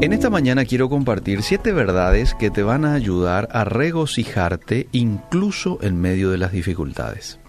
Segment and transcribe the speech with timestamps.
[0.00, 5.80] En esta mañana quiero compartir siete verdades que te van a ayudar a regocijarte incluso
[5.82, 7.40] en medio de las dificultades.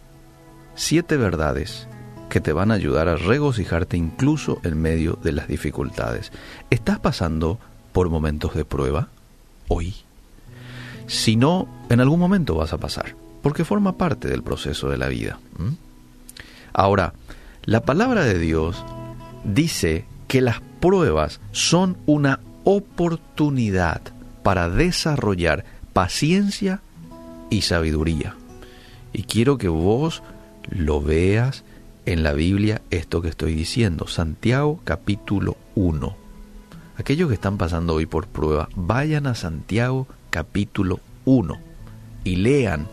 [0.73, 1.87] Siete verdades
[2.27, 6.31] que te van a ayudar a regocijarte incluso en medio de las dificultades.
[6.71, 7.59] ¿Estás pasando
[7.91, 9.09] por momentos de prueba
[9.67, 9.93] hoy?
[11.05, 15.07] Si no, en algún momento vas a pasar, porque forma parte del proceso de la
[15.07, 15.39] vida.
[16.73, 17.13] Ahora,
[17.65, 18.83] la palabra de Dios
[19.43, 24.01] dice que las pruebas son una oportunidad
[24.43, 26.81] para desarrollar paciencia
[27.49, 28.35] y sabiduría.
[29.13, 30.21] Y quiero que vos
[30.69, 31.63] lo veas
[32.05, 34.07] en la Biblia esto que estoy diciendo.
[34.07, 36.15] Santiago capítulo 1.
[36.97, 41.57] Aquellos que están pasando hoy por prueba, vayan a Santiago capítulo 1
[42.23, 42.87] y lean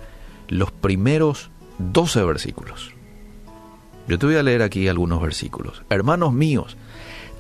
[0.49, 2.93] los primeros 12 versículos.
[4.09, 5.83] Yo te voy a leer aquí algunos versículos.
[5.91, 6.77] Hermanos míos,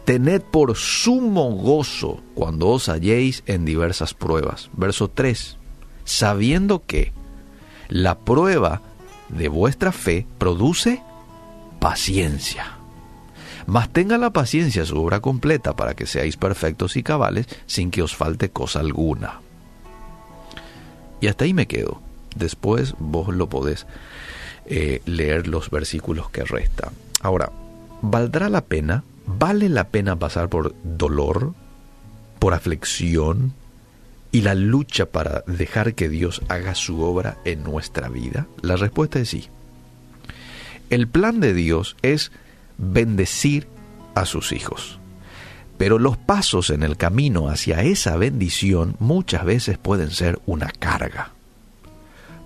[0.07, 4.71] Tened por sumo gozo cuando os halléis en diversas pruebas.
[4.73, 5.57] Verso 3.
[6.04, 7.12] Sabiendo que
[7.88, 8.82] la prueba
[9.29, 11.02] de vuestra fe produce
[11.80, 12.77] paciencia.
[13.66, 18.02] Mas tenga la paciencia su obra completa para que seáis perfectos y cabales sin que
[18.02, 19.40] os falte cosa alguna.
[21.21, 22.01] Y hasta ahí me quedo.
[22.37, 23.88] Después vos lo podés
[24.66, 26.90] eh, leer los versículos que restan.
[27.23, 27.51] Ahora,
[28.02, 31.55] ¿valdrá la pena ¿Vale la pena pasar por dolor,
[32.38, 33.52] por aflicción
[34.30, 38.46] y la lucha para dejar que Dios haga su obra en nuestra vida?
[38.63, 39.49] La respuesta es sí.
[40.91, 42.30] El plan de Dios es
[42.79, 43.66] bendecir
[44.15, 45.01] a sus hijos.
[45.77, 51.33] Pero los pasos en el camino hacia esa bendición muchas veces pueden ser una carga.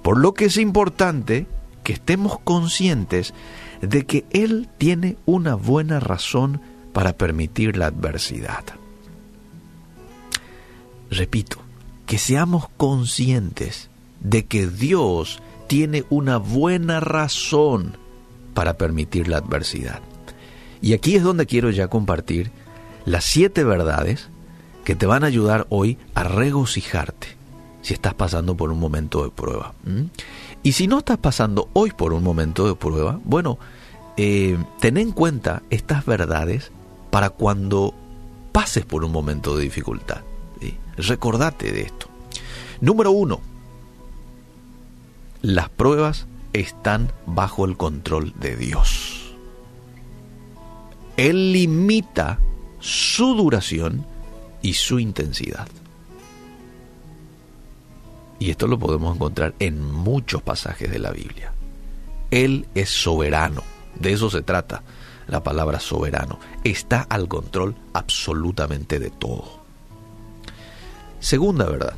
[0.02, 1.46] Por lo que es importante
[1.84, 3.34] que estemos conscientes
[3.82, 6.60] de que Él tiene una buena razón
[6.92, 8.64] para permitir la adversidad.
[11.10, 11.58] Repito,
[12.06, 13.88] que seamos conscientes
[14.20, 17.96] de que Dios tiene una buena razón
[18.54, 20.00] para permitir la adversidad.
[20.82, 22.50] Y aquí es donde quiero ya compartir
[23.04, 24.28] las siete verdades
[24.84, 27.28] que te van a ayudar hoy a regocijarte
[27.82, 29.74] si estás pasando por un momento de prueba.
[30.62, 33.58] Y si no estás pasando hoy por un momento de prueba, bueno,
[34.16, 36.72] eh, ten en cuenta estas verdades
[37.10, 37.94] para cuando
[38.52, 40.22] pases por un momento de dificultad.
[40.96, 42.08] Recordate de esto.
[42.80, 43.40] Número uno,
[45.40, 49.34] las pruebas están bajo el control de Dios.
[51.16, 52.38] Él limita
[52.80, 54.06] su duración
[54.62, 55.68] y su intensidad.
[58.38, 61.52] Y esto lo podemos encontrar en muchos pasajes de la Biblia.
[62.30, 63.62] Él es soberano,
[63.98, 64.82] de eso se trata
[65.30, 69.60] la palabra soberano, está al control absolutamente de todo.
[71.20, 71.94] Segunda verdad,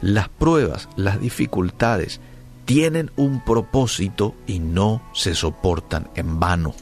[0.00, 2.20] las pruebas, las dificultades
[2.64, 6.74] tienen un propósito y no se soportan en vano.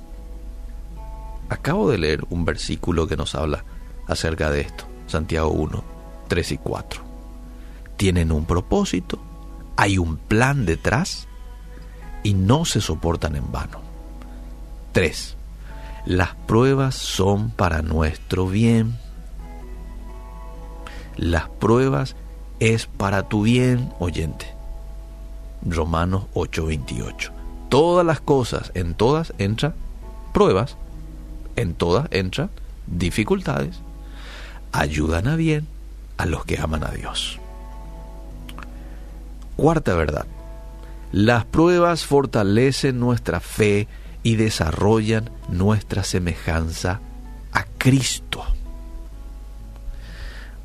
[1.48, 3.64] Acabo de leer un versículo que nos habla
[4.06, 5.82] acerca de esto, Santiago 1,
[6.28, 7.02] 3 y 4.
[7.96, 9.18] Tienen un propósito,
[9.76, 11.26] hay un plan detrás
[12.22, 13.87] y no se soportan en vano.
[14.98, 15.36] 3.
[16.06, 18.98] Las pruebas son para nuestro bien.
[21.16, 22.16] Las pruebas
[22.58, 24.52] es para tu bien, oyente.
[25.64, 27.30] Romanos 8:28.
[27.68, 29.76] Todas las cosas, en todas entran
[30.34, 30.76] pruebas,
[31.54, 32.50] en todas entran
[32.88, 33.78] dificultades.
[34.72, 35.68] Ayudan a bien
[36.16, 37.38] a los que aman a Dios.
[39.54, 40.26] Cuarta verdad.
[41.12, 43.86] Las pruebas fortalecen nuestra fe
[44.22, 47.00] y desarrollan nuestra semejanza
[47.52, 48.44] a Cristo.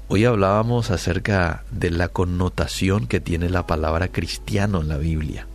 [0.08, 5.48] Hoy hablábamos acerca de la connotación que tiene la palabra cristiano en la Biblia.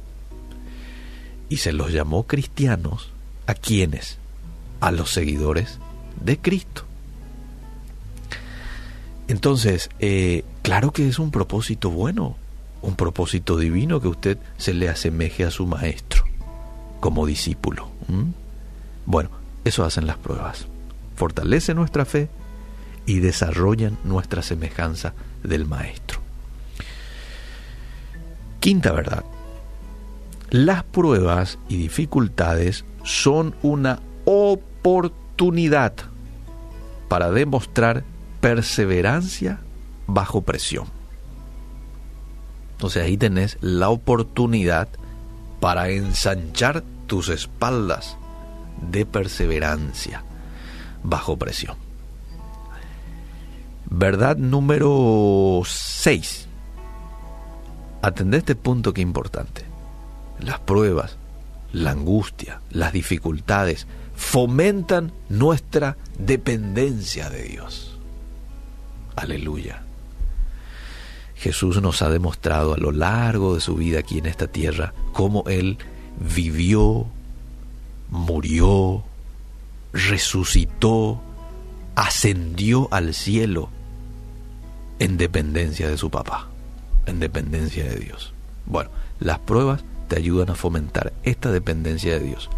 [1.49, 3.11] Y se los llamó cristianos
[3.47, 4.19] a quienes?
[4.81, 5.79] A los seguidores
[6.21, 6.85] de Cristo.
[9.29, 12.37] Entonces, eh, claro que es un propósito bueno,
[12.81, 16.18] un propósito divino que usted se le asemeje a su maestro
[17.01, 17.89] como discípulo.
[19.07, 19.31] Bueno,
[19.65, 20.67] eso hacen las pruebas.
[21.17, 22.29] Fortalecen nuestra fe
[23.07, 26.21] y desarrollan nuestra semejanza del Maestro.
[28.61, 29.25] Quinta verdad.
[30.51, 35.95] Las pruebas y dificultades son una oportunidad
[37.09, 38.05] para demostrar
[38.41, 39.61] perseverancia
[40.07, 40.87] bajo presión.
[42.73, 44.89] Entonces ahí tenés la oportunidad
[45.61, 48.17] para ensanchar tus espaldas
[48.91, 50.23] de perseverancia
[51.03, 51.77] bajo presión.
[53.91, 56.47] Verdad número 6.
[58.03, 59.65] Atendé este punto que es importante.
[60.41, 61.17] Las pruebas,
[61.73, 67.99] la angustia, las dificultades fomentan nuestra dependencia de Dios.
[69.17, 69.88] Aleluya.
[71.39, 75.45] Jesús nos ha demostrado a lo largo de su vida aquí en esta tierra cómo
[75.47, 75.79] Él
[76.35, 77.07] vivió,
[78.11, 79.05] murió,
[79.93, 81.21] resucitó,
[81.95, 83.71] ascendió al cielo
[84.99, 86.49] en dependencia de su papá,
[87.07, 88.33] en dependencia de Dios.
[88.67, 88.91] Bueno,
[89.21, 92.51] las pruebas te ayudan a fomentar esta dependencia de Dios.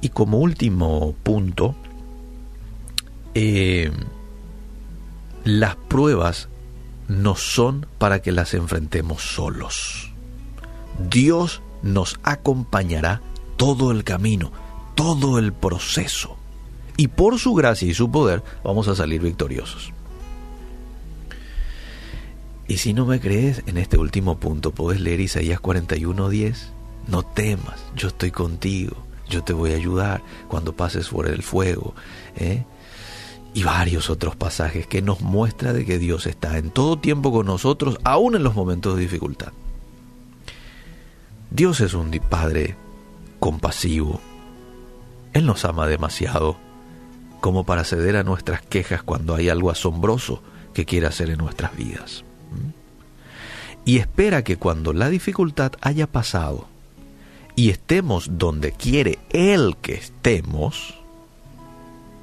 [0.00, 1.74] Y como último punto,
[3.34, 3.90] eh,
[5.44, 6.48] las pruebas
[7.08, 10.10] no son para que las enfrentemos solos.
[11.10, 13.20] Dios nos acompañará
[13.56, 14.52] todo el camino,
[14.94, 16.36] todo el proceso.
[16.96, 19.92] Y por su gracia y su poder vamos a salir victoriosos.
[22.68, 26.70] Y si no me crees, en este último punto puedes leer Isaías 41:10.
[27.06, 28.96] No temas, yo estoy contigo,
[29.28, 31.94] yo te voy a ayudar cuando pases fuera del fuego.
[32.36, 32.64] ¿eh?
[33.56, 37.46] Y varios otros pasajes que nos muestra de que Dios está en todo tiempo con
[37.46, 39.52] nosotros, aún en los momentos de dificultad.
[41.50, 42.76] Dios es un Padre
[43.40, 44.20] compasivo.
[45.32, 46.56] Él nos ama demasiado
[47.40, 50.42] como para ceder a nuestras quejas cuando hay algo asombroso
[50.74, 52.24] que quiere hacer en nuestras vidas
[53.86, 56.66] y espera que cuando la dificultad haya pasado
[57.54, 60.98] y estemos donde quiere Él que estemos,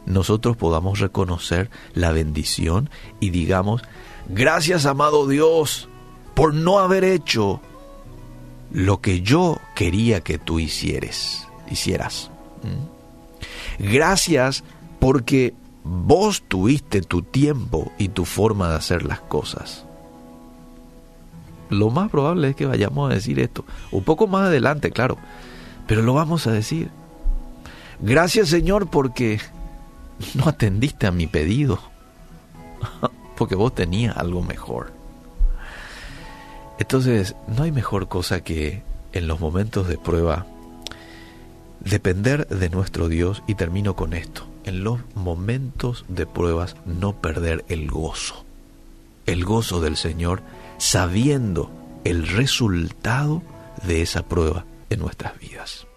[0.06, 2.90] nosotros podamos reconocer la bendición
[3.20, 3.82] y digamos,
[4.28, 5.90] gracias amado Dios
[6.34, 7.62] por no haber hecho
[8.72, 12.32] lo que yo quería que tú hicieres, hicieras.
[12.64, 13.84] ¿Mm?
[13.92, 14.64] Gracias
[15.00, 15.54] porque
[15.84, 19.86] vos tuviste tu tiempo y tu forma de hacer las cosas
[21.74, 23.66] lo más probable es que vayamos a decir esto.
[23.92, 25.18] Un poco más adelante, claro.
[25.88, 26.90] Pero lo vamos a decir.
[28.00, 29.40] Gracias Señor porque
[30.36, 31.80] no atendiste a mi pedido.
[33.36, 34.92] porque vos tenías algo mejor.
[36.80, 40.46] Entonces, no hay mejor cosa que en los momentos de prueba
[41.80, 44.48] depender de nuestro Dios y termino con esto.
[44.66, 48.46] En los momentos de pruebas no perder el gozo.
[49.26, 50.42] El gozo del Señor
[50.78, 51.72] sabiendo
[52.04, 53.42] el resultado
[53.86, 55.88] de esa prueba en nuestras vidas.